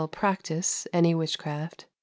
practise... 0.09 0.87
any 0.91 1.13
witchcraft... 1.13 1.85